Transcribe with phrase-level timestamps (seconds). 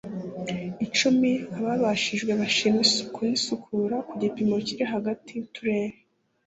[0.85, 5.95] Icumi ababajijwe bashima isuku n isukura ku gipimo kiri hagati y uturere